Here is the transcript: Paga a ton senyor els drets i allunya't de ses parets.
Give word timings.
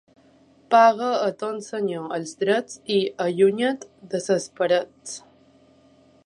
Paga 0.73 1.09
a 1.25 1.27
ton 1.43 1.59
senyor 1.65 2.15
els 2.17 2.31
drets 2.39 2.79
i 2.97 2.97
allunya't 3.27 3.87
de 4.15 4.23
ses 4.29 4.49
parets. 4.57 5.15